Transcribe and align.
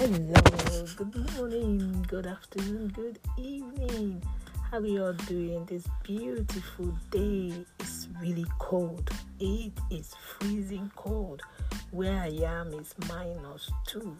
Hello, 0.00 0.86
good 0.96 1.36
morning, 1.36 2.06
good 2.08 2.26
afternoon, 2.26 2.88
good 2.96 3.18
evening. 3.36 4.22
How 4.70 4.78
are 4.78 4.86
you 4.86 5.04
all 5.04 5.12
doing 5.12 5.66
this 5.66 5.84
beautiful 6.02 6.96
day? 7.10 7.52
It's 7.78 8.08
really 8.18 8.46
cold. 8.58 9.10
It 9.38 9.72
is 9.90 10.14
freezing 10.14 10.90
cold. 10.96 11.42
Where 11.90 12.18
I 12.18 12.28
am 12.28 12.72
is 12.72 12.94
minus 13.10 13.70
two 13.86 14.16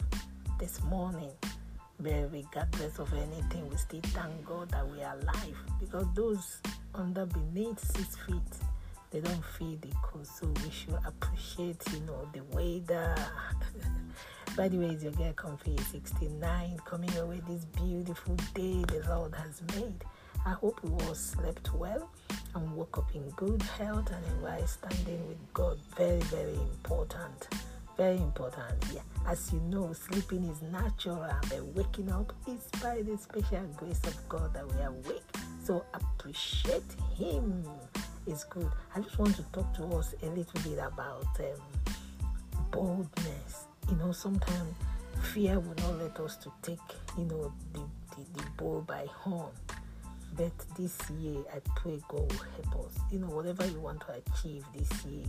this 0.59 0.83
morning. 0.83 1.33
But 1.99 2.31
regardless 2.31 2.99
of 2.99 3.11
anything, 3.15 3.67
we 3.71 3.79
still 3.79 4.03
thank 4.03 4.45
God 4.45 4.71
that 4.73 4.87
we 4.87 5.03
are 5.03 5.17
alive 5.19 5.57
because 5.81 6.05
those 6.15 6.61
under 6.95 7.25
beneath 7.25 7.81
six 7.81 8.17
feet 8.27 8.53
they 9.13 9.21
don't 9.21 9.45
feel 9.57 9.79
the 9.81 9.93
cold. 10.03 10.27
So 10.27 10.47
we 10.63 10.71
should 10.71 10.99
appreciate, 11.07 11.83
you 11.91 12.01
know, 12.01 12.29
the 12.35 12.43
weather. 12.55 13.17
By 14.57 14.69
the 14.69 14.79
way, 14.79 14.87
it's 14.87 15.03
your 15.05 15.13
girl 15.13 15.33
Comfy 15.33 15.77
69 15.91 16.77
coming 16.85 17.17
away 17.19 17.41
this 17.49 17.65
beautiful 17.67 18.35
day 18.53 18.83
the 18.89 19.03
Lord 19.09 19.35
has 19.35 19.63
made. 19.75 20.05
I 20.45 20.51
hope 20.51 20.81
you 20.83 20.91
all 21.07 21.15
slept 21.15 21.73
well 21.73 22.11
and 22.55 22.75
woke 22.75 22.99
up 22.99 23.15
in 23.15 23.31
good 23.31 23.63
health 23.63 24.11
and 24.11 24.25
in 24.27 24.41
right 24.43 24.69
standing 24.69 25.27
with 25.29 25.39
God. 25.55 25.79
Very, 25.97 26.19
very 26.21 26.55
important. 26.55 27.49
Very 27.97 28.17
important. 28.17 28.85
Yeah. 28.93 29.01
As 29.27 29.53
you 29.53 29.61
know, 29.61 29.93
sleeping 29.93 30.45
is 30.45 30.61
natural, 30.63 31.25
but 31.49 31.65
waking 31.75 32.11
up 32.11 32.33
is 32.49 32.69
by 32.83 33.03
the 33.03 33.17
special 33.17 33.65
grace 33.77 34.01
of 34.05 34.29
God 34.29 34.53
that 34.55 34.67
we 34.67 34.83
are 34.83 34.89
awake. 34.89 35.23
So 35.63 35.85
appreciate 35.95 36.83
Him. 37.17 37.65
It's 38.27 38.45
good. 38.45 38.71
I 38.95 39.01
just 39.01 39.19
want 39.19 39.37
to 39.37 39.43
talk 39.53 39.73
to 39.75 39.85
us 39.97 40.15
a 40.23 40.27
little 40.27 40.61
bit 40.65 40.79
about 40.79 41.27
um, 41.39 41.95
boldness 42.73 43.67
you 43.91 43.97
know, 43.97 44.13
sometimes 44.13 44.75
fear 45.33 45.59
will 45.59 45.75
not 45.77 45.99
let 45.99 46.19
us 46.21 46.37
to 46.37 46.53
take, 46.63 46.79
you 47.19 47.25
know, 47.25 47.53
the, 47.73 47.81
the, 48.17 48.41
the 48.41 48.45
bull 48.57 48.83
by 48.83 49.07
horn. 49.13 49.51
But 50.37 50.53
this 50.79 50.97
year, 51.19 51.43
I 51.53 51.59
pray 51.77 52.01
God 52.09 52.33
will 52.33 52.47
help 52.63 52.87
us. 52.87 52.95
You 53.11 53.19
know, 53.19 53.27
whatever 53.27 53.67
you 53.67 53.81
want 53.81 54.01
to 54.03 54.15
achieve 54.15 54.65
this 54.77 55.05
year, 55.05 55.25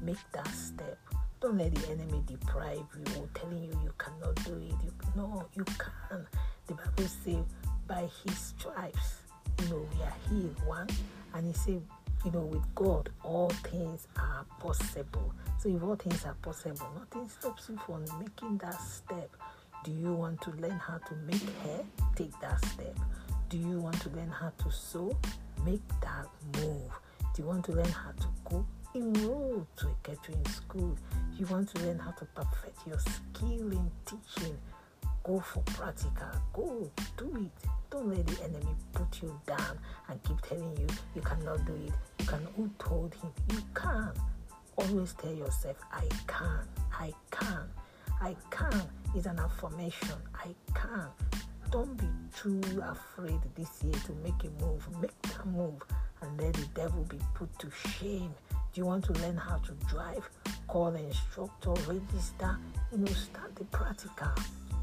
make 0.00 0.16
that 0.32 0.48
step. 0.48 0.98
Don't 1.40 1.58
let 1.58 1.74
the 1.74 1.90
enemy 1.90 2.22
deprive 2.26 2.78
you 2.96 3.20
or 3.20 3.28
telling 3.34 3.64
you 3.64 3.78
you 3.82 3.92
cannot 3.98 4.34
do 4.44 4.54
it. 4.54 4.74
You, 4.84 4.92
no, 5.16 5.46
you 5.54 5.64
can. 5.64 6.26
The 6.66 6.74
Bible 6.74 7.08
says, 7.24 7.44
by 7.86 8.08
his 8.24 8.38
stripes, 8.38 9.16
you 9.60 9.68
know, 9.68 9.86
we 9.92 10.02
are 10.02 10.14
healed. 10.30 10.56
One, 10.66 10.88
and 11.34 11.46
he 11.46 11.52
said, 11.52 11.82
you 12.24 12.30
know, 12.30 12.40
with 12.40 12.74
God, 12.74 13.10
all 13.22 13.50
things 13.70 14.08
are 14.16 14.46
possible. 14.58 15.34
So 15.58 15.68
if 15.68 15.82
all 15.82 15.96
things 15.96 16.24
are 16.24 16.36
possible, 16.42 16.86
nothing 16.98 17.28
stops 17.28 17.68
you 17.68 17.78
from 17.86 18.04
making 18.18 18.58
that 18.58 18.80
step. 18.80 19.30
Do 19.84 19.92
you 19.92 20.14
want 20.14 20.40
to 20.42 20.50
learn 20.52 20.78
how 20.78 20.98
to 20.98 21.14
make 21.26 21.42
hair? 21.62 21.80
Take 22.16 22.38
that 22.40 22.64
step. 22.64 22.98
Do 23.50 23.58
you 23.58 23.78
want 23.78 24.00
to 24.00 24.08
learn 24.10 24.30
how 24.30 24.50
to 24.50 24.70
sew? 24.70 25.16
Make 25.64 25.86
that 26.00 26.26
move. 26.60 26.90
Do 27.34 27.42
you 27.42 27.48
want 27.48 27.64
to 27.66 27.72
learn 27.72 27.90
how 27.90 28.12
to 28.12 28.26
cook? 28.44 28.66
Enroll 28.94 29.66
to 29.76 29.86
a 29.88 29.94
catering 30.02 30.44
school. 30.46 30.96
You 31.36 31.46
want 31.46 31.68
to 31.74 31.82
learn 31.82 31.98
how 31.98 32.12
to 32.12 32.24
perfect 32.26 32.86
your 32.86 32.98
skill 32.98 33.72
in 33.72 33.90
teaching? 34.06 34.56
Go 35.24 35.40
for 35.40 35.60
practical. 35.60 36.28
Go 36.52 36.90
do 37.16 37.36
it. 37.36 37.68
Don't 37.90 38.08
let 38.14 38.26
the 38.26 38.44
enemy 38.44 38.74
put 38.92 39.22
you 39.22 39.40
down 39.46 39.78
and 40.08 40.22
keep 40.22 40.38
telling 40.42 40.76
you 40.76 40.86
you 41.14 41.22
cannot 41.22 41.64
do 41.64 41.72
it. 41.72 41.92
You 42.18 42.26
can. 42.26 42.46
Who 42.56 42.70
told 42.78 43.14
him? 43.14 43.32
You 43.50 43.62
can. 43.72 44.12
Always 44.76 45.14
tell 45.14 45.32
yourself, 45.32 45.78
I 45.90 46.06
can. 46.26 46.68
I 46.92 47.14
can. 47.30 47.70
I 48.20 48.36
can 48.50 48.82
is 49.16 49.24
an 49.24 49.38
affirmation. 49.38 50.18
I 50.34 50.54
can. 50.74 51.06
Don't 51.70 51.96
be 51.96 52.06
too 52.36 52.60
afraid 52.82 53.40
this 53.54 53.82
year 53.82 53.94
to 54.06 54.12
make 54.22 54.44
a 54.44 54.62
move. 54.62 54.86
Make 55.00 55.22
that 55.22 55.46
move 55.46 55.82
and 56.20 56.38
let 56.38 56.52
the 56.52 56.66
devil 56.74 57.02
be 57.04 57.18
put 57.32 57.58
to 57.60 57.70
shame. 57.70 58.34
Do 58.50 58.80
you 58.80 58.84
want 58.84 59.04
to 59.06 59.12
learn 59.14 59.36
how 59.38 59.56
to 59.56 59.72
drive? 59.88 60.28
Call 60.68 60.90
the 60.90 61.04
instructor, 61.04 61.70
register, 61.86 62.56
you 62.90 62.98
know, 62.98 63.12
start 63.12 63.54
the 63.56 63.64
practical. 63.64 64.32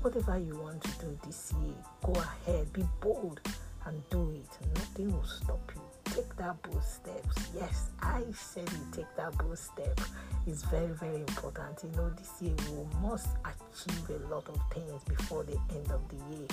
Whatever 0.02 0.40
you 0.40 0.58
want 0.58 0.81
to 0.84 1.06
do 1.06 1.19
this 1.25 1.53
year, 1.62 1.75
go 2.03 2.14
ahead, 2.14 2.72
be 2.74 2.84
bold 3.02 3.40
and 3.86 4.02
do 4.09 4.31
it. 4.31 4.68
Nothing 4.75 5.12
will 5.12 5.24
stop 5.24 5.72
you. 5.75 5.81
Take 6.06 6.36
that 6.38 6.62
bold 6.64 6.84
steps. 6.84 7.50
Yes, 7.56 7.90
I 8.02 8.24
said 8.34 8.69
you 8.72 8.86
take 8.92 9.16
that 9.18 9.38
bold 9.38 9.58
step. 9.58 10.00
It's 10.47 10.64
very, 10.64 10.88
very 10.88 11.18
important. 11.18 11.80
You 11.84 11.92
know, 11.98 12.09
this 12.09 12.31
year 12.42 12.56
we 12.72 13.08
must 13.08 13.30
achieve 13.46 14.09
a 14.09 14.34
lot 14.34 14.48
of 14.50 14.59
things 14.74 15.03
before 15.03 15.44
the 15.44 15.59
end 15.69 15.92
of 15.92 16.02
the 16.09 16.36
year. 16.36 16.48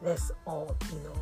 Let's 0.00 0.32
all, 0.46 0.76
you 0.90 0.98
know, 1.00 1.20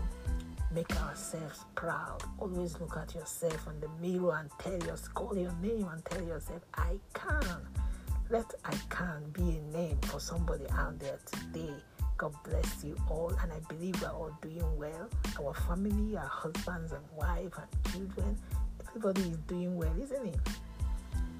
make 0.72 0.94
ourselves 1.02 1.64
proud. 1.74 2.22
Always 2.38 2.78
look 2.80 2.96
at 2.96 3.14
yourself 3.14 3.66
in 3.68 3.80
the 3.80 3.88
mirror 4.00 4.36
and 4.38 4.50
tell 4.58 4.72
yourself, 4.72 5.14
call 5.14 5.36
your 5.36 5.52
name 5.60 5.88
and 5.90 6.04
tell 6.04 6.22
yourself, 6.22 6.62
I 6.74 6.98
can. 7.14 7.66
Let 8.30 8.54
I 8.64 8.74
can 8.88 9.30
be 9.32 9.58
a 9.58 9.76
name 9.76 9.98
for 10.02 10.20
somebody 10.20 10.64
out 10.70 10.98
there 11.00 11.18
today. 11.26 11.74
God 12.16 12.34
bless 12.44 12.84
you 12.84 12.96
all, 13.08 13.32
and 13.42 13.52
I 13.52 13.58
believe 13.68 14.00
we're 14.00 14.08
all 14.08 14.30
doing 14.40 14.78
well. 14.78 15.08
Our 15.42 15.54
family, 15.54 16.16
our 16.16 16.26
husbands 16.26 16.92
and 16.92 17.02
wives 17.16 17.56
and 17.58 17.92
children, 17.92 18.36
everybody 18.88 19.22
is 19.22 19.36
doing 19.48 19.76
well, 19.76 19.92
isn't 20.00 20.26
it? 20.26 20.38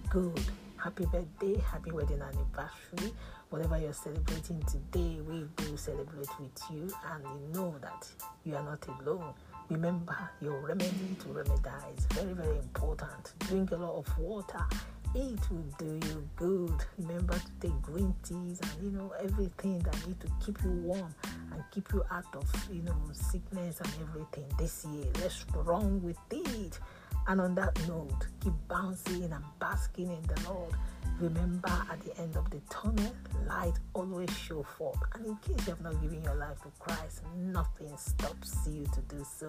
Good. 0.08 0.40
Happy 0.76 1.04
birthday, 1.04 1.60
happy 1.70 1.92
wedding 1.92 2.22
anniversary. 2.22 3.12
Whatever 3.50 3.78
you're 3.78 3.92
celebrating 3.92 4.62
today, 4.62 5.20
we 5.20 5.44
do 5.56 5.76
celebrate 5.76 6.40
with 6.40 6.58
you, 6.72 6.90
and 7.12 7.22
you 7.24 7.52
know 7.52 7.74
that 7.82 8.08
you 8.50 8.56
are 8.56 8.62
not 8.62 8.86
alone. 9.00 9.32
Remember 9.68 10.16
your 10.40 10.60
remedy 10.66 11.16
to 11.20 11.26
remedize. 11.28 12.12
Very, 12.12 12.32
very 12.32 12.58
important. 12.58 13.32
Drink 13.38 13.70
a 13.70 13.76
lot 13.76 13.98
of 13.98 14.18
water 14.18 14.66
it 15.14 15.50
will 15.50 15.64
do 15.78 15.98
you 16.06 16.28
good. 16.36 16.84
Remember 16.98 17.34
to 17.34 17.50
take 17.60 17.82
green 17.82 18.14
teas 18.22 18.60
and 18.60 18.70
you 18.80 18.90
know 18.90 19.12
everything 19.20 19.80
that 19.80 20.06
need 20.06 20.20
to 20.20 20.28
keep 20.44 20.62
you 20.62 20.70
warm 20.70 21.12
and 21.52 21.64
keep 21.72 21.92
you 21.92 22.04
out 22.12 22.32
of 22.34 22.48
you 22.72 22.82
know 22.82 22.96
sickness 23.12 23.80
and 23.80 23.92
everything 24.02 24.46
this 24.56 24.84
year. 24.84 25.06
Let's 25.20 25.44
run 25.52 26.00
with 26.02 26.18
it. 26.30 26.78
And 27.26 27.40
on 27.40 27.54
that 27.56 27.76
note, 27.88 28.28
keep 28.40 28.52
bouncing 28.68 29.24
and 29.24 29.44
basking 29.58 30.12
in 30.12 30.22
the 30.22 30.48
Lord. 30.48 30.74
Remember 31.20 31.68
at 31.90 32.00
the 32.00 32.18
end 32.18 32.34
of 32.34 32.48
the 32.48 32.60
tunnel, 32.70 33.14
light 33.46 33.74
always 33.92 34.30
show 34.38 34.62
forth. 34.62 34.96
And 35.14 35.26
in 35.26 35.36
case 35.36 35.66
you 35.66 35.74
have 35.74 35.82
not 35.82 36.00
given 36.00 36.22
your 36.22 36.34
life 36.34 36.62
to 36.62 36.70
Christ, 36.78 37.22
nothing 37.36 37.94
stops 37.98 38.66
you 38.66 38.86
to 38.94 39.00
do 39.14 39.22
so. 39.22 39.46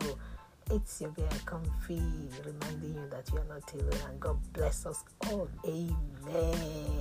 It's 0.70 1.00
your 1.00 1.12
girl 1.12 1.30
Comfy 1.46 2.02
reminding 2.46 2.96
you 2.96 3.10
that 3.10 3.30
you 3.32 3.40
are 3.40 3.46
not 3.46 3.74
alone 3.74 4.10
and 4.10 4.20
God 4.20 4.38
bless 4.52 4.86
us 4.86 5.04
all. 5.30 5.48
Amen. 5.66 7.01